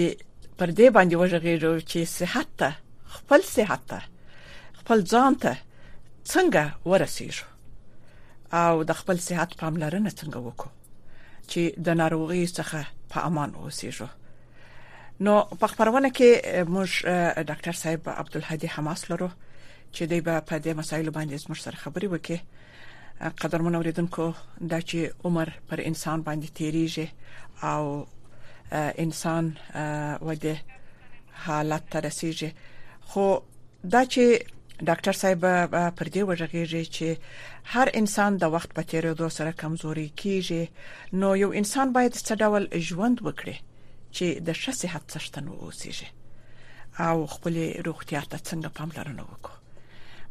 پر 0.60 0.70
دې 0.78 0.86
باندې 0.96 1.14
وژغېرو 1.22 1.72
چې 1.90 2.00
صحت 2.18 2.48
ته 2.60 2.70
خپل 3.16 3.40
صحت 3.56 3.82
ته 3.90 4.00
خپل 4.80 4.98
ځان 5.12 5.32
ته 5.42 5.52
څنګه 6.32 6.62
ورسېږو 6.90 7.46
او 8.62 8.74
د 8.90 8.98
خپل 9.00 9.16
صحت 9.28 9.50
پاملرنه 9.62 10.10
څنګه 10.20 10.38
وکړو 10.46 10.72
چې 11.50 11.62
د 11.88 12.00
ناروغي 12.02 12.44
څخه 12.58 12.80
په 13.14 13.18
امان 13.30 13.50
اوسېږو 13.62 14.08
نو 15.28 15.34
په 15.60 15.66
خبرونه 15.74 16.08
کې 16.16 16.30
موږ 16.74 16.90
ډاکټر 17.48 17.74
صاحب 17.82 18.02
عبدالحدی 18.20 18.68
حماس 18.78 19.00
لرو 19.10 19.28
چې 19.94 20.02
دوی 20.10 20.22
په 20.48 20.56
دې 20.64 20.72
مسایلو 20.80 21.14
باندې 21.16 21.36
زموږ 21.44 21.58
سره 21.66 21.76
خبرې 21.84 22.08
وکړي 22.14 22.38
قدرمن 23.20 23.74
اوریدونکو 23.74 24.24
دا 24.70 24.80
چې 24.88 24.98
عمر 25.24 25.48
پر 25.68 25.78
انسان 25.90 26.18
باندې 26.26 26.48
تیریږي 26.58 27.08
او 27.72 28.06
انسان 29.04 29.44
وده 30.28 30.56
حالت 31.44 31.84
ته 31.94 31.98
رسیږي 32.08 32.50
خو 33.12 33.24
دا 33.94 34.02
چې 34.12 34.22
ډاکټر 34.90 35.14
صاحب 35.22 35.42
پر 35.98 36.06
دې 36.14 36.22
وژغېږي 36.28 36.82
چې 36.96 37.06
هر 37.76 37.86
انسان 38.02 38.30
د 38.42 38.52
وخت 38.56 38.70
په 38.80 38.90
تیریدو 38.92 39.28
سره 39.38 39.52
کمزوري 39.64 40.04
کیږي 40.24 40.62
نو 41.22 41.30
یو 41.44 41.50
انسان 41.62 41.92
باید 41.96 42.12
څه 42.26 42.32
ډول 42.44 42.64
ژوند 42.90 43.16
وکړي 43.26 43.56
چې 44.16 44.26
د 44.50 44.60
ښه 44.60 44.72
صحت 44.82 45.04
څښتن 45.12 45.44
واوسیږي 45.48 46.08
او 47.08 47.16
خپل 47.38 47.54
روغتیا 47.88 48.20
ته 48.30 48.38
څنګه 48.48 48.70
پاملرنه 48.78 49.24
وکړي 49.30 49.58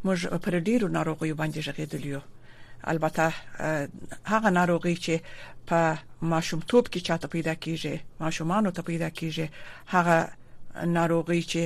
موږ 0.05 0.21
پر 0.45 0.53
ډیرو 0.71 0.87
ناروغیو 0.99 1.35
باندې 1.41 1.59
ژغېدلیو 1.71 2.21
البته 2.83 3.33
هغه 4.25 4.49
ناروغي 4.49 4.95
چې 5.05 5.13
په 5.67 5.97
ماشومتوب 6.21 6.83
کې 6.93 6.99
چاته 7.07 7.27
پیدا 7.27 7.53
کیږي 7.65 7.95
ماشومان 8.19 8.63
ته 8.75 8.81
پیدا 8.81 9.09
کیږي 9.09 9.45
هغه 9.93 10.17
ناروغي 10.99 11.41
چې 11.51 11.63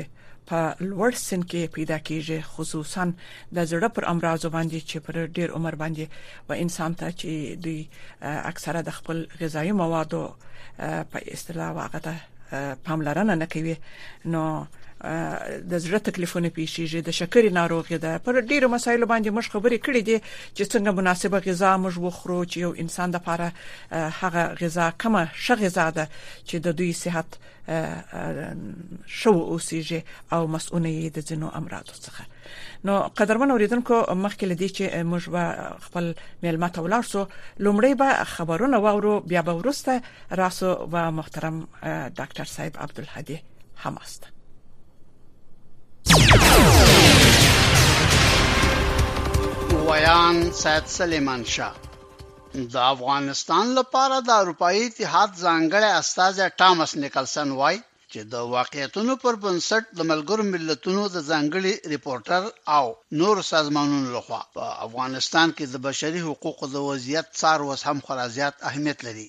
په 0.50 0.60
لوړ 0.90 1.12
سن 1.28 1.42
کې 1.52 1.62
پیدا 1.78 1.98
کیږي 2.08 2.38
خصوصا 2.56 3.04
د 3.10 3.58
زړه 3.72 3.90
پر 3.98 4.04
امراضو 4.14 4.50
باندې 4.56 4.80
چې 4.90 4.98
پر 5.06 5.16
ډیر 5.36 5.50
عمر 5.60 5.76
باندې 5.82 6.06
و 6.50 6.54
انسان 6.64 6.92
ته 7.02 7.08
چې 7.20 7.30
دوی 7.64 7.82
اکثره 8.52 8.80
د 8.88 8.98
خپل 9.02 9.18
غذایی 9.42 9.72
موادو 9.82 10.24
په 11.12 11.18
اصطلاح 11.38 11.70
واغته 11.80 12.16
پاملرنه 12.88 13.36
نه 13.42 13.48
کوي 13.56 13.76
نو 14.36 14.44
د 15.72 15.78
زړه 15.80 16.00
تکلیفونه 16.08 16.50
پیښیږي 16.56 17.00
د 17.02 17.10
شکرې 17.20 17.50
ناروغي 17.56 17.98
ده 18.04 18.20
پر 18.24 18.40
ډیرو 18.50 18.68
مسایلو 18.76 19.08
باندې 19.12 19.30
موږ 19.36 19.46
خبرې 19.56 19.78
کړې 19.86 20.02
دي 20.08 20.18
چې 20.58 20.64
څنګه 20.76 20.92
مناسبه 21.00 21.40
غذا 21.46 21.72
موږ 21.84 21.96
وخورو 22.04 22.40
چې 22.52 22.58
یو 22.66 22.72
انسان 22.84 23.10
لپاره 23.16 23.48
هغه 24.22 24.44
غذا 24.62 24.88
کمه 25.02 25.22
شه 25.44 25.56
غذا 25.64 25.86
ده 25.98 26.06
چې 26.48 26.56
د 26.66 26.68
دوی 26.78 26.94
صحت 26.94 27.30
شو 29.20 29.34
اوسیږي 29.52 30.00
او 30.34 30.42
مسؤلیت 30.56 31.16
د 31.18 31.20
جنو 31.30 31.48
امراض 31.60 31.90
څخه 32.06 32.24
نو 32.90 32.94
قدرمن 33.20 33.52
اوریدونکو 33.52 33.96
مخکې 34.24 34.46
لدی 34.52 34.70
چې 34.70 34.84
موږ 35.12 35.24
به 35.34 35.46
خپل 35.86 36.06
معلومات 36.44 36.78
ولرسو 36.80 37.22
لومړی 37.60 37.92
به 38.02 38.24
خبرونه 38.34 38.78
واورو 38.80 39.20
بیا 39.20 39.42
به 39.42 39.54
ورسته 39.56 40.02
راسو 40.42 40.74
و 40.92 41.12
محترم 41.22 41.62
ډاکټر 42.18 42.44
صاحب 42.56 42.78
عبدالحدی 42.88 43.40
هماست 43.86 44.39
ویان 49.90 50.38
سید 50.64 50.86
سلیمان 50.98 51.42
شاه 51.56 51.76
د 52.74 52.76
افغانستان 52.94 53.66
لپاره 53.80 54.16
د 54.28 54.30
اروپאי 54.42 54.80
اتحاد 54.86 55.30
ځانګړی 55.46 55.90
استاد 56.02 56.36
ټامس 56.60 56.92
نیکلسن 57.04 57.50
وای 57.60 57.78
چې 58.12 58.20
د 58.34 58.50
واقعیتونو 58.56 59.14
پر 59.24 59.34
بنسټ 59.44 59.84
د 59.98 60.00
ملګرو 60.12 60.44
ملتونو 60.54 61.04
د 61.16 61.18
ځانګړي 61.30 61.74
ریپورټر 61.94 62.44
او 62.78 62.86
نور 63.22 63.44
سازمانونو 63.54 64.08
لخوا 64.18 64.42
په 64.56 64.64
افغانستان 64.88 65.48
کې 65.58 65.66
د 65.74 65.90
بشري 65.90 66.22
حقوقو 66.30 66.72
د 66.76 66.88
وضعیت 66.90 67.28
څار 67.42 67.60
وس 67.68 67.82
هم 67.90 68.00
خورا 68.06 68.28
زیات 68.38 68.56
اهمیت 68.72 69.00
لري 69.08 69.28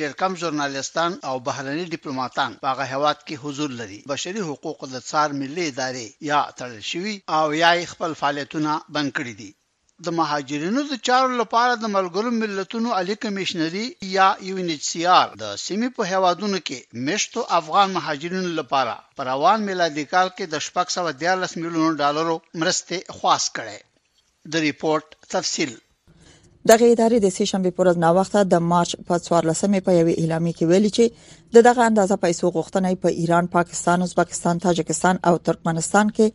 ډېر 0.00 0.12
کم 0.20 0.32
ژورنالستان 0.40 1.12
او 1.28 1.34
بهرني 1.46 1.84
ډیپلوماټان 1.94 2.50
په 2.60 2.66
هغه 2.72 2.84
هواد 2.94 3.18
کې 3.26 3.40
حضور 3.42 3.70
لري 3.80 3.98
بشري 4.12 4.42
حقوق 4.48 4.78
د 4.94 4.96
څار 5.10 5.28
ملي 5.40 5.64
ادارې 5.72 6.06
یا 6.30 6.40
تړل 6.58 6.82
شوی 6.90 7.14
او 7.38 7.44
یا 7.62 7.70
خپل 7.92 8.10
فعالیتونه 8.20 8.70
بند 8.94 9.10
کړی 9.16 9.34
دي 9.40 9.50
د 10.04 10.06
مهاجرینو 10.18 10.80
د 10.86 10.94
چارو 11.06 11.32
لپاره 11.42 11.72
د 11.76 11.84
ملګرو 11.96 12.30
ملتونو 12.42 12.88
علي 12.98 13.14
کمشنري 13.24 13.86
یا 14.16 14.28
یو 14.48 14.54
ان 14.62 14.68
ایچ 14.74 14.82
سی 14.90 15.00
آر 15.20 15.28
د 15.42 15.44
سیمې 15.66 15.88
په 15.96 16.02
هوادونو 16.12 16.58
کې 16.66 16.78
مشتو 17.08 17.40
افغان 17.60 17.88
مهاجرینو 17.96 18.50
لپاره 18.60 18.94
پر 19.16 19.24
روان 19.32 19.58
میلادي 19.68 20.04
کال 20.14 20.28
کې 20.36 20.44
د 20.52 20.56
شپږ 20.66 20.86
سو 20.94 21.00
14 21.08 21.62
میلیون 21.62 21.92
ډالرو 22.02 22.36
مرسته 22.60 22.96
خواست 23.18 23.48
کړي 23.56 23.78
د 24.52 24.54
ریپورت 24.66 25.06
تفصیل 25.34 25.72
دغه 26.70 26.86
ادارې 26.94 27.18
د 27.22 27.28
سې 27.36 27.44
شنبه 27.50 27.70
پر 27.78 27.80
ورځ 27.82 27.96
ناوخته 28.04 28.40
د 28.52 28.60
مارچ 28.72 28.90
په 29.08 29.14
14مې 29.28 29.80
په 29.86 29.92
یوې 30.00 30.14
اعلامیه 30.20 30.56
کې 30.58 30.64
ویلي 30.70 30.90
چې 30.96 31.04
د 31.54 31.66
دغه 31.68 31.80
اندازه 31.90 32.16
پیسو 32.24 32.46
غوښتنې 32.56 32.92
په 33.04 33.08
ایران، 33.22 33.44
پاکستان، 33.56 33.98
ازبکستان، 34.06 34.56
تاجکستان 34.66 35.16
او 35.30 35.34
ترکمنستان 35.46 36.06
کې 36.16 36.26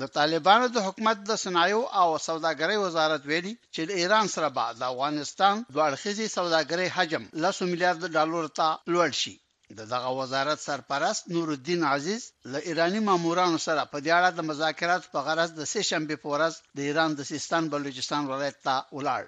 د 0.00 0.10
طالبانو 0.18 0.66
د 0.74 0.78
حکومت 0.88 1.18
د 1.30 1.38
صنایعو 1.44 1.80
او 2.00 2.06
سوداګرۍ 2.28 2.76
وزارت 2.84 3.22
ویلي 3.30 3.54
چې 3.74 3.80
د 3.90 3.98
ایران 4.02 4.26
سره 4.34 4.48
به 4.58 4.66
د 4.80 4.84
افغانستان 4.92 5.54
دوړخیزي 5.74 6.26
سوداګرۍ 6.36 6.86
حجم 6.98 7.22
100 7.46 7.66
میلیارډ 7.72 8.02
ډالر 8.18 8.46
ته 8.58 8.68
لوړ 8.94 9.08
شي 9.22 9.34
د 9.78 9.90
دغه 9.94 10.10
وزارت 10.20 10.58
سرپرست 10.68 11.22
نور 11.38 11.52
الدین 11.56 11.82
عزیز 11.94 12.22
له 12.52 12.58
ایرانی 12.70 13.00
مامورانو 13.08 13.58
سره 13.66 13.88
په 13.96 14.04
دیاله 14.06 14.30
د 14.36 14.40
مذاکرات 14.52 15.02
په 15.16 15.26
غرض 15.30 15.50
د 15.58 15.62
سې 15.72 15.80
شنبه 15.90 16.16
پورز 16.26 16.52
د 16.76 16.88
ایران 16.92 17.10
د 17.20 17.28
سیستان 17.32 17.62
بلوچستان 17.74 18.22
ولایت 18.34 18.58
ته 18.70 18.76
ولاړ 18.96 19.22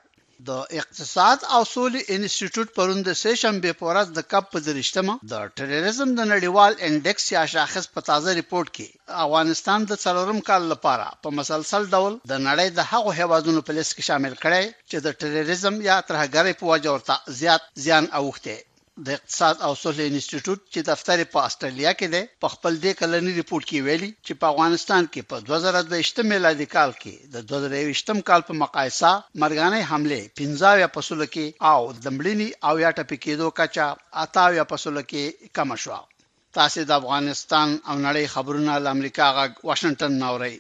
د 0.49 0.53
اقتصاد 0.81 1.39
او 1.55 1.61
سولې 1.75 2.01
انسټیټیوټ 2.17 2.69
پروند 2.79 3.07
سه 3.23 3.31
شنبه 3.43 3.71
په 3.81 3.85
ورځ 3.91 4.07
د 4.13 4.21
کپ 4.33 4.45
په 4.53 4.59
درشتمه 4.69 5.15
د 5.33 5.35
ټیرریزم 5.57 6.09
د 6.15 6.21
نړیوال 6.33 6.73
انډیکس 6.89 7.25
یا 7.37 7.43
شاخص 7.55 7.85
په 7.95 8.01
تازه 8.09 8.31
ریپورت 8.41 8.69
کې 8.77 8.89
افغانستان 9.27 9.79
د 9.91 10.01
څلورم 10.05 10.39
کال 10.49 10.63
لپاره 10.73 11.07
په 11.27 11.35
مسلسل 11.39 11.83
ډول 11.95 12.13
د 12.31 12.33
نړۍ 12.49 12.69
د 12.79 12.91
هغو 12.91 13.11
هیوادونو 13.21 13.61
په 13.67 13.73
لیست 13.79 13.93
کې 13.97 14.09
شامل 14.11 14.35
کړي 14.43 14.65
چې 14.91 14.97
د 15.05 15.09
ټیرریزم 15.23 15.75
یا 15.91 15.97
ترهګرۍ 16.11 16.53
په 16.61 16.65
وجه 16.73 16.89
ورته 16.95 17.15
زیات 17.43 17.63
زیان 17.87 18.05
اوښته 18.21 18.57
د 19.07 19.09
اقتصاد 19.19 19.57
او 19.67 19.73
سولې 19.83 20.03
انسټیټیوټ 20.11 20.61
چې 20.73 20.81
دفتر 20.91 21.17
په 21.35 21.39
استرالیا 21.49 21.93
کې 22.01 22.09
دی 22.15 22.23
په 22.43 22.47
خپل 22.55 22.73
دې 22.85 22.93
کلنی 23.01 23.33
ریپورت 23.41 23.65
کې 23.71 23.85
ویلي 23.87 24.11
چې 24.27 24.33
په 24.41 24.47
افغانستان 24.53 25.03
کې 25.13 25.21
په 25.31 25.37
2022 25.49 26.29
میلادي 26.33 26.67
کال 26.75 26.91
کې 27.01 27.13
د 27.35 27.49
2023 27.55 28.23
کال 28.29 28.43
په 28.51 28.59
مقایسه 28.63 29.11
مرګانه 29.43 29.79
حمله 29.91 30.19
15 30.43 30.79
یا 30.83 30.89
پسول 30.99 31.21
کې 31.35 31.47
او 31.73 31.81
دمړینی 32.05 32.49
او 32.69 32.75
یا 32.85 32.91
ټپ 32.99 33.11
کېدو 33.25 33.47
کچا 33.59 33.89
اتا 34.27 34.45
یا 34.59 34.65
پسول 34.75 34.97
کې 35.11 35.23
کم 35.57 35.71
شو 35.83 35.99
تاسو 36.57 36.81
د 36.89 36.93
افغانستان 37.01 37.69
او 37.89 37.95
نړۍ 38.07 38.25
خبرونه 38.35 38.73
امریکا 38.97 39.27
غا 39.37 39.45
واشنگټن 39.69 40.13
نوري 40.25 40.55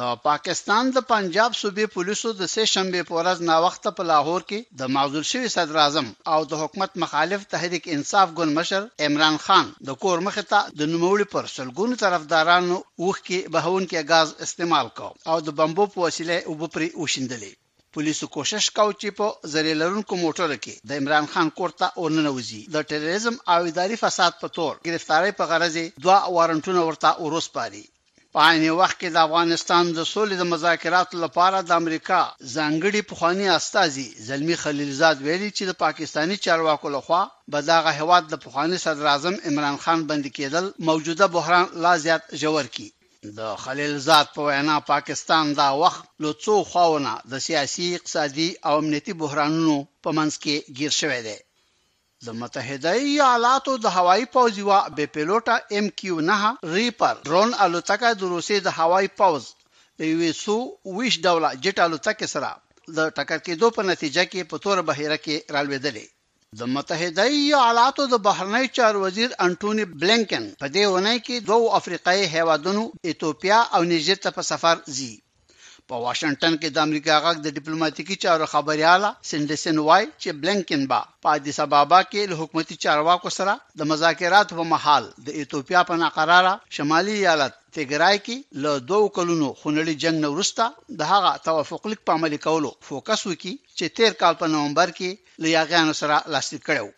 د 0.00 0.12
پاکستان 0.26 0.90
د 0.92 1.00
پنجاب 1.08 1.56
صوبې 1.62 1.86
پولیسو 1.94 2.30
د 2.36 2.46
سه 2.52 2.62
شنبه 2.74 3.00
په 3.08 3.14
ورځ 3.16 3.42
ناوخته 3.48 3.90
په 3.96 4.06
لاهور 4.10 4.44
کې 4.52 4.78
د 4.80 4.90
معذور 4.94 5.26
شوی 5.30 5.48
صدر 5.54 5.76
اعظم 5.82 6.06
او 6.34 6.38
د 6.52 6.60
حکومت 6.60 6.96
مخالف 7.02 7.44
تحریک 7.54 7.88
انصاف 7.96 8.32
ګل 8.38 8.54
مشر 8.58 8.86
عمران 9.08 9.36
خان 9.46 9.66
د 9.88 9.98
کور 10.04 10.22
مخ 10.28 10.38
ته 10.52 10.60
د 10.80 10.88
نوموړي 10.92 11.26
پر 11.34 11.50
سلګونو 11.56 11.98
طرفدارانو 12.04 12.78
اوخ 12.80 13.20
کې 13.26 13.38
بهون 13.56 13.88
کې 13.90 14.08
غاز 14.12 14.32
استعمال 14.48 14.90
کاو 15.00 15.12
او 15.32 15.36
د 15.48 15.56
بمبو 15.60 15.86
په 15.94 16.04
وسیله 16.06 16.38
وبپري 16.52 16.88
وشندلې 17.02 17.52
پولیسو 17.96 18.32
کوشش 18.36 18.70
کاوه 18.78 18.98
چې 19.02 19.18
په 19.18 19.52
زریلرونکو 19.56 20.20
موټر 20.24 20.56
کې 20.64 20.90
د 20.90 21.02
عمران 21.02 21.30
خان 21.34 21.54
کورته 21.60 21.92
اوننوزي 22.04 22.62
د 22.76 22.88
ټیرریزم 22.92 23.34
او 23.54 23.60
اداري 23.72 24.00
فساد 24.06 24.40
په 24.42 24.54
تور 24.58 24.74
گرفتاری 24.90 25.38
په 25.40 25.52
غرض 25.52 25.76
دوه 26.04 26.18
وارنټونه 26.36 26.90
ورته 26.90 27.16
اوروس 27.24 27.56
پاري 27.58 27.88
په 28.36 28.40
عین 28.50 28.62
وخت 28.80 28.96
کې 29.00 29.08
د 29.12 29.18
افغانستان 29.28 29.84
د 29.98 30.00
سولې 30.12 30.34
د 30.38 30.44
مذاکراتو 30.52 31.14
لپاره 31.24 31.58
د 31.60 31.70
امریکا 31.82 32.20
ځانګړي 32.56 33.00
پخوانی 33.10 33.46
استاذي 33.58 34.06
زلمی 34.28 34.56
خلیلزاد 34.62 35.16
ویلي 35.26 35.50
چې 35.56 35.62
د 35.66 35.72
پاکستانی 35.84 36.36
چارواکو 36.44 36.86
لخوا 36.96 37.22
به 37.52 37.58
دغه 37.70 37.90
هواد 38.00 38.24
د 38.28 38.34
پخوانی 38.44 38.78
صدر 38.84 39.04
اعظم 39.12 39.34
عمران 39.48 39.76
خان 39.84 40.00
بند 40.10 40.24
کېدل 40.36 40.64
موجوده 40.88 41.26
بحران 41.34 41.66
لا 41.84 41.92
زیات 42.04 42.22
ژور 42.42 42.66
کی 42.74 42.88
د 43.38 43.40
خلیلزاد 43.64 44.26
په 44.34 44.40
وینا 44.46 44.76
پاکستان 44.92 45.44
دا 45.60 45.68
وخت 45.82 46.02
لڅو 46.24 46.56
خاونه 46.72 47.12
د 47.30 47.34
سیاسي 47.46 47.86
اقتصادي 47.96 48.48
او 48.66 48.72
امنیتي 48.82 49.12
بحرانونو 49.22 49.76
په 50.04 50.10
منځ 50.18 50.32
کې 50.42 50.54
گیر 50.78 50.92
شوی 51.00 51.20
دی 51.28 51.38
د 52.26 52.32
متحده 52.40 52.90
ایالاتو 53.12 53.72
د 53.84 53.92
هوایي 53.96 54.26
پوځ 54.34 54.58
یو 54.60 54.68
بې 54.98 55.06
پلوټه 55.14 55.78
ام 55.78 55.86
کیو 56.00 56.16
9 56.26 56.50
ریپر 56.74 57.14
ډرون 57.28 57.50
الوتکه 57.64 58.10
د 58.18 58.28
روسي 58.34 58.58
د 58.66 58.74
هوایي 58.80 59.08
پوځ 59.20 59.48
د 60.02 60.10
یو 60.12 60.36
سو 60.42 60.56
ویش 60.98 61.14
ډوله 61.24 61.48
جټ 61.64 61.78
الوتکه 61.86 62.28
سره 62.34 62.50
د 62.96 63.00
ټکر 63.16 63.40
کېدو 63.48 63.72
په 63.78 63.86
نتیجه 63.90 64.26
کې 64.32 64.48
په 64.52 64.62
تور 64.66 64.84
بهیره 64.90 65.18
کې 65.24 65.54
رالوېدلې 65.56 66.06
د 66.60 66.70
متحده 66.76 67.26
ایالاتو 67.40 68.06
د 68.12 68.22
بهرنی 68.28 68.64
چار 68.76 69.00
وزیر 69.06 69.36
انټونی 69.48 69.88
بلنکن 70.00 70.48
په 70.62 70.72
دې 70.76 70.84
ونه 70.94 71.16
کې 71.26 71.50
دوه 71.50 71.74
افریقایي 71.80 72.30
هیوادونو 72.36 72.84
ایتوپیا 73.10 73.60
او 73.76 73.82
نیجر 73.94 74.24
ته 74.24 74.36
په 74.38 74.48
سفر 74.52 74.76
ځي 74.96 75.12
په 75.90 75.94
واشنگټن 76.04 76.54
کې 76.60 76.68
د 76.72 76.76
امریکا 76.86 77.14
غږ 77.24 77.36
د 77.42 77.48
ډیپلوماټیکي 77.56 78.16
چارو 78.24 78.46
خبرياله 78.54 79.08
سندسن 79.30 79.76
وای 79.88 80.04
چې 80.22 80.28
بلنکن 80.42 80.80
با 80.92 81.00
په 81.22 81.30
دې 81.44 81.52
سبابا 81.60 82.00
کې 82.10 82.20
له 82.30 82.34
حکومتي 82.40 82.76
چارواکو 82.84 83.28
سره 83.38 83.52
د 83.78 83.80
مذاکرات 83.92 84.48
په 84.58 84.64
محل 84.74 85.04
د 85.26 85.28
ایتوپیا 85.38 85.80
په 85.90 85.94
ناقراره 86.04 86.52
شمالي 86.76 87.14
ایالت 87.20 87.52
تګرای 87.78 88.16
کې 88.26 88.36
له 88.62 88.72
دوه 88.90 89.06
کلونو 89.16 89.46
خونړي 89.60 89.94
جنگ 90.02 90.16
نه 90.24 90.28
ورسته 90.34 90.64
د 91.00 91.00
هغه 91.12 91.30
توافق 91.46 91.82
لیک 91.90 92.00
په 92.06 92.12
عملي 92.16 92.38
کولو 92.46 92.70
فوکس 92.88 93.20
وکي 93.28 93.54
چې 93.78 93.84
13 94.02 94.20
کال 94.22 94.34
په 94.42 94.46
نومبر 94.54 94.88
کې 94.98 95.10
له 95.42 95.48
یاغیانو 95.56 95.94
سره 96.00 96.16
لاسلیک 96.32 96.62
کړو 96.68 96.88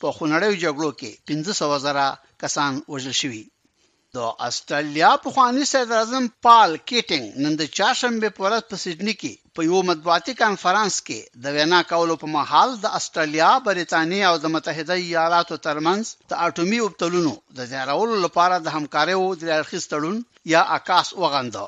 په 0.00 0.06
خونړیو 0.16 0.60
جګړو 0.64 0.90
کې 1.00 1.10
1500 1.50 1.84
زره 1.86 2.06
کسان 2.42 2.72
وژل 2.92 3.14
شوي 3.22 3.44
د 4.16 4.18
استرالیا 4.48 5.10
په 5.22 5.28
خواني 5.34 5.64
صدر 5.72 5.94
اعظم 6.00 6.24
پال 6.46 6.70
کیټینګ 6.88 7.26
نن 7.44 7.52
د 7.60 7.62
چاشنبه 7.78 8.28
په 8.36 8.40
ورځ 8.46 8.62
په 8.70 8.76
سیدنی 8.84 9.14
کې 9.20 9.32
په 9.56 9.60
یو 9.70 9.78
مطبوعاتي 9.90 10.32
کانفرنس 10.42 10.94
کې 11.06 11.18
د 11.42 11.44
وینا 11.56 11.80
کولو 11.92 12.14
په 12.22 12.28
مهال 12.36 12.70
د 12.84 12.86
استرالیا، 12.98 13.50
برېټانیا 13.66 14.24
او 14.30 14.36
د 14.40 14.46
متحده 14.54 14.94
ایالاتو 15.06 15.54
ترمنځ 15.66 16.02
د 16.30 16.32
اټومي 16.46 16.78
ابتلونو 16.86 17.32
د 17.56 17.58
زیاتولو 17.72 18.16
لپاره 18.24 18.54
د 18.60 18.66
همکاریو 18.76 19.24
د 19.40 19.42
اړخیز 19.58 19.84
تړون 19.92 20.18
یا 20.54 20.62
اکاس 20.76 21.08
وغندو 21.22 21.66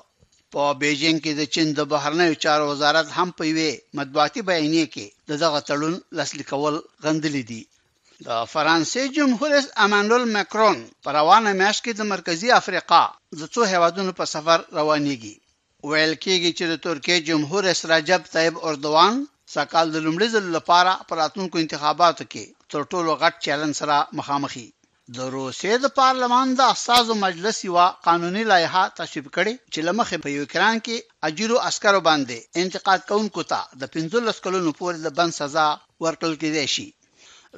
په 0.52 0.62
بیجینګ 0.80 1.18
کې 1.24 1.32
د 1.36 1.42
چین 1.54 1.68
د 1.74 1.80
بهرنیو 1.92 2.40
چارو 2.44 2.64
وزارت 2.72 3.06
هم 3.18 3.28
په 3.38 3.42
یوه 3.50 3.70
مطبوعاتي 3.98 4.40
بیانیه 4.50 4.86
کې 4.94 5.06
دغه 5.44 5.58
تړون 5.68 5.94
لاسلیکول 6.18 6.74
غندلی 7.04 7.42
دی 7.50 7.62
د 8.28 8.30
فرانسې 8.52 9.02
جمهور 9.16 9.48
رئیس 9.54 9.68
امانوئل 9.86 10.24
ماکرون 10.36 10.78
په 11.04 11.08
روانه 11.18 11.48
میاشت 11.60 11.80
کې 11.84 11.92
د 11.96 12.02
مرکزی 12.12 12.48
افریقا 12.60 13.02
د 13.40 13.42
څو 13.54 13.60
هیوادونو 13.72 14.12
په 14.18 14.24
سفر 14.34 14.58
روانيږي 14.78 15.34
ویل 15.88 16.14
کېږي 16.24 16.50
چې 16.58 16.64
د 16.70 16.74
ترکیه 16.86 17.18
جمهور 17.28 17.60
رئیس 17.68 17.82
رجب 17.92 18.20
طيب 18.36 18.54
اردوان 18.68 19.14
سکهال 19.54 19.86
د 19.92 19.96
لومړي 20.06 20.28
ځل 20.34 20.44
لپاره 20.56 20.92
پراتونکو 21.10 21.56
انتخاباتو 21.64 22.24
کې 22.32 22.44
تر 22.72 22.80
ټولو 22.92 23.10
غټ 23.22 23.34
چیلنج 23.46 23.72
سره 23.80 23.96
مخامخي 24.18 24.66
د 25.16 25.18
روسیې 25.36 25.74
د 25.84 25.86
پارلمان 26.00 26.46
د 26.54 26.60
اساسو 26.74 27.12
مجلس 27.26 27.56
یو 27.68 27.76
قانوني 28.06 28.44
لایحه 28.52 28.84
تصویب 28.98 29.26
کړې 29.36 29.52
چې 29.72 29.80
لمخې 29.88 30.16
په 30.24 30.28
یوکران 30.38 30.76
کې 30.86 30.96
اجرو 31.28 31.56
عسکرو 31.68 32.00
باندې 32.08 32.36
انتقاد 32.64 33.00
کوونکو 33.10 33.42
ته 33.52 33.60
د 33.80 33.94
15 34.02 34.44
کلونو 34.44 34.70
پورې 34.80 34.96
د 35.04 35.08
بند 35.18 35.32
سزا 35.42 35.68
ورکړل 36.04 36.34
کېږي 36.44 36.88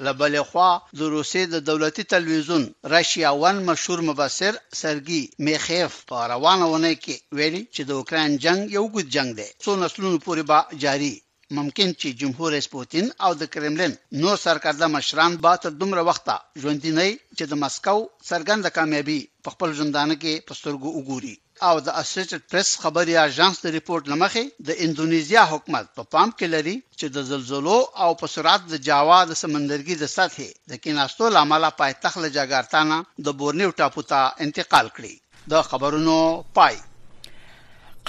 لبل 0.05 0.35
خوا 0.49 0.71
د 0.99 1.01
روسي 1.15 1.43
د 1.53 1.55
دولتي 1.69 2.03
تلویزیون 2.13 2.63
راشیا 2.93 3.29
ون 3.41 3.57
مشهور 3.69 3.99
مبصر 4.09 4.53
سرګي 4.81 5.21
میخيف 5.45 5.91
په 6.11 6.17
روانه 6.33 6.65
ونه 6.73 6.91
کې 7.05 7.15
ویلي 7.39 7.63
چې 7.75 7.81
د 7.89 7.99
اوکران 7.99 8.29
جنگ 8.45 8.59
یو 8.77 8.85
ګډ 8.95 9.07
جنگ 9.15 9.29
دی 9.39 9.47
څو 9.65 9.71
نسلونو 9.83 10.17
پورې 10.27 10.43
به 10.51 10.59
جاری 10.83 11.13
ممکن 11.59 11.89
چې 12.01 12.07
جمهور 12.21 12.47
رئیس 12.55 12.67
پوتین 12.75 13.05
او 13.25 13.31
د 13.41 13.51
کرملین 13.53 13.93
نو 14.21 14.31
سرکړه 14.45 14.87
مشران 14.95 15.31
با 15.45 15.53
تر 15.63 15.71
دومره 15.81 16.01
وخته 16.09 16.35
ژوندینی 16.65 17.11
چې 17.37 17.43
د 17.51 17.61
مسکو 17.63 17.97
سرګند 18.31 18.63
کامیابی 18.77 19.19
په 19.47 19.57
خپل 19.57 19.69
ژوندانه 19.79 20.15
کې 20.23 20.33
پسترګو 20.49 20.89
وګوري 20.97 21.35
او 21.67 21.75
د 21.85 21.89
اسوسییټډ 22.01 22.41
پریس 22.51 22.69
خبري 22.83 23.13
اژانس 23.27 23.55
د 23.61 23.67
ریپورت 23.77 24.03
لمخې 24.11 24.43
د 24.67 24.69
انډونیزیا 24.83 25.41
حکومت 25.53 25.85
په 25.97 26.03
پام 26.13 26.29
کې 26.37 26.47
لري 26.55 26.75
چې 26.99 27.05
د 27.15 27.27
زلزلو 27.31 27.79
او 28.03 28.11
په 28.21 28.25
سرعت 28.35 28.61
د 28.73 28.83
جاوا 28.87 29.19
د 29.29 29.33
سمندرګي 29.43 29.95
د 30.01 30.05
سطحې 30.15 30.49
د 30.71 30.83
کیناستو 30.83 31.23
لامل 31.37 31.63
پایتخت 31.81 32.17
لجاګارتانا 32.25 32.97
د 33.27 33.39
بورنیو 33.41 33.75
ټاپو 33.81 34.01
ته 34.11 34.19
انتقال 34.47 34.87
کړي 34.99 35.13
د 35.51 35.65
خبرونو 35.71 36.15
پای 36.59 36.75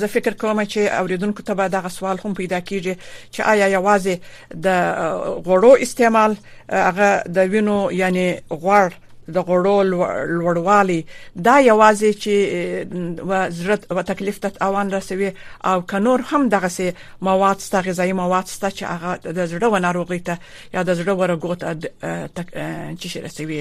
زه 0.00 0.06
فکر 0.14 0.34
کوم 0.34 0.64
چې 0.64 0.78
اوریدونکو 1.00 1.42
ته 1.50 1.54
به 1.60 1.68
دا 1.74 1.82
سوال 1.98 2.18
هم 2.24 2.34
پیدا 2.40 2.60
کیږي 2.60 2.96
چې 3.34 3.40
آیا 3.40 3.68
یوازې 3.68 4.16
د 4.54 4.66
غړو 5.46 5.82
استعمال 5.88 6.36
هغه 6.70 7.22
د 7.38 7.54
وینو 7.54 7.78
یعنی 8.02 8.28
غوړ 8.36 8.90
د 9.34 9.38
غړو 9.48 9.76
لوړوالي 9.92 11.00
دا 11.48 11.56
یوازې 11.70 12.10
چې 12.22 13.24
وزرت 13.30 13.82
او 13.92 14.00
تکلیف 14.12 14.36
ته 14.46 14.52
اوان 14.68 14.86
رسوي 14.96 15.30
او 15.72 15.76
کنور 15.92 16.20
هم 16.32 16.48
دغه 16.54 16.68
سي 16.76 16.88
مواد 17.28 17.58
ست 17.66 17.74
غذایی 17.88 18.12
مواد 18.22 18.46
ست 18.54 18.64
چې 18.78 18.82
هغه 18.94 19.12
د 19.38 19.48
زړه 19.52 19.66
و 19.74 19.82
ناروغي 19.86 20.18
ته 20.18 20.38
یا 20.74 20.82
د 20.90 20.98
زړه 20.98 21.14
ورګوت 21.20 21.62
چې 23.00 23.06
شي 23.06 23.20
رسوي 23.20 23.58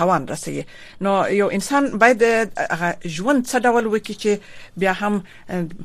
توان 0.00 0.28
رسوي 0.34 0.64
نو 1.06 1.16
یو 1.40 1.48
انسان 1.60 1.90
باید 2.04 2.22
ژوند 3.06 3.46
څه 3.46 3.56
ډول 3.56 3.84
وکړي 3.94 4.16
چې 4.22 4.30
بیا 4.84 4.92
هم 5.02 5.22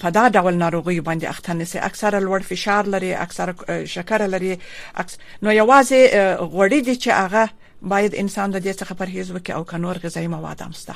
په 0.06 0.10
دا 0.19 0.27
ډول 0.30 0.56
ناروغي 0.65 0.99
باندې 1.01 1.25
اخته 1.34 1.54
نشي 1.62 1.80
اکثره 1.80 2.19
لوړ 2.19 2.43
فشار 2.54 2.88
لري 2.97 3.13
اکثره 3.27 3.82
شکر 3.95 4.27
لري 4.36 4.56
اکثر 4.95 5.17
نو 5.41 5.51
یوازې 5.51 6.01
غوړې 6.38 6.86
دي 6.88 6.95
چې 7.01 7.10
هغه 7.23 7.49
باید 7.82 8.13
انسان 8.15 8.52
د 8.56 8.63
دې 8.63 8.80
څخه 8.82 8.98
پرهیز 8.98 9.32
وکړي 9.36 9.54
او 9.56 9.63
کنور 9.72 9.96
غذایی 10.04 10.28
مواد 10.34 10.62
هم 10.62 10.72
سته 10.72 10.96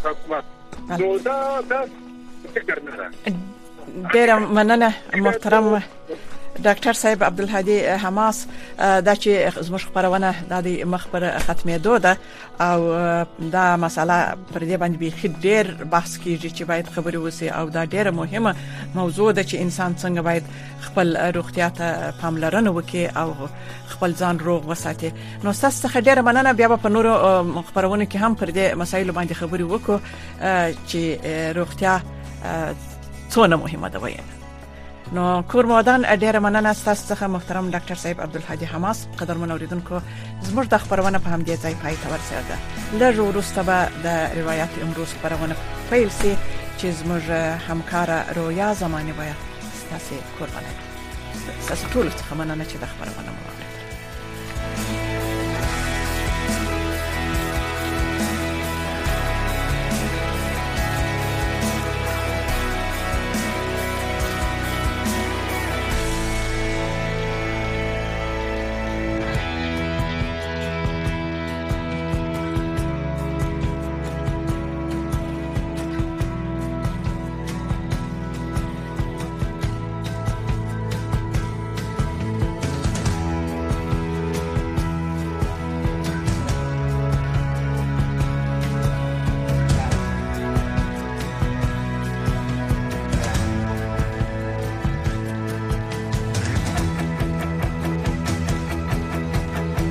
حکومت 0.06 1.00
نو 1.00 1.10
دا 1.30 1.38
دا 1.72 1.82
فکر 2.58 2.82
نه 2.88 3.00
ده 3.00 4.14
ډیر 4.14 4.34
مننه 4.58 4.88
محترم 5.28 5.66
ډاکټر 6.66 6.92
صاحب 7.02 7.20
عبدالهادي 7.28 7.76
حماس 8.04 8.36
دا 9.08 9.14
چې 9.14 9.30
زموږ 9.68 9.82
خبرونه 9.86 10.30
د 10.64 10.66
مخ 10.94 11.06
پر 11.12 11.24
ختمېدو 11.46 11.96
ده 11.96 12.12
او 12.60 12.80
دا 13.54 13.76
مسله 13.84 14.18
پر 14.54 14.62
دې 14.68 14.76
باندې 14.82 14.98
به 15.02 15.32
ډېر 15.44 15.84
بحث 15.84 16.12
کیږي 16.18 16.50
چې 16.56 16.62
باید 16.70 16.86
خبرې 16.86 17.16
وسی 17.16 17.48
او 17.48 17.68
دا 17.68 17.84
ډېره 17.86 18.10
مهمه 18.10 18.54
موضوع 18.94 19.30
ده 19.38 19.42
چې 19.42 19.54
انسان 19.54 19.94
څنګه 20.02 20.20
باید 20.20 20.42
خپل 20.86 21.16
روغتیا 21.36 21.68
ته 21.78 22.10
پاملرنه 22.20 22.74
وکړي 22.82 23.16
او 23.16 23.34
خپل 23.94 24.14
ځان 24.20 24.42
روغ 24.50 24.66
وساتي 24.70 25.12
نو 25.44 25.52
تاسو 25.52 25.88
څخه 25.88 26.00
ډېر 26.00 26.22
مننه 26.28 26.52
بیا 26.60 26.68
په 26.76 26.88
نورو 26.98 27.16
خبرونه 27.62 28.04
کې 28.04 28.16
هم 28.22 28.34
پر 28.44 28.50
دې 28.50 28.74
مسایلو 28.84 29.12
باندې 29.12 29.32
خبرې 29.32 29.64
وکړو 29.74 29.98
چې 30.88 30.98
روغتیا 31.60 32.00
څونه 33.30 33.56
مهمه 33.64 33.88
ده 33.88 33.98
وایي 34.06 34.18
نو 35.12 35.42
کور 35.52 35.66
مودان 35.66 36.02
ډیره 36.24 36.38
مننه 36.44 36.72
ستاسو 36.80 37.02
څخه 37.10 37.26
محترم 37.32 37.66
ډاکټر 37.74 37.96
صاحب 38.02 38.20
عبدالحاجی 38.26 38.66
حماس 38.72 38.98
قدر 39.22 39.36
منوریدونکو 39.42 39.98
زموږ 40.48 40.64
د 40.74 40.82
خبرونه 40.84 41.18
په 41.26 41.34
همدې 41.34 41.54
ځای 41.62 41.74
پای 41.82 41.96
ته 42.02 42.06
ورسېده 42.12 42.56
لږ 43.02 43.16
وروسته 43.30 43.60
به 43.68 43.78
د 44.04 44.06
روایت 44.38 44.72
امروز 44.88 45.10
خبرونه 45.20 45.56
پیل 45.90 46.08
شي 46.20 46.32
چې 46.78 46.86
زموږ 47.02 47.24
همکار 47.68 48.14
رویا 48.40 48.72
زمانی 48.84 49.12
باید 49.12 49.38
ستاسو 49.84 50.16
کور 50.38 50.48
باندې 50.56 51.46
ستاسو 51.62 51.86
ټول 51.94 52.08
څخه 52.20 52.32
مننه 52.40 52.64
چې 52.70 52.76
د 52.86 52.94
خبرونه 52.96 53.31